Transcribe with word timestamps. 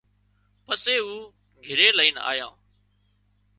پسي 0.65 0.95
اُو 1.03 1.13
گھرِي 1.63 1.87
لئينَ 1.97 2.15
آيان 2.31 2.53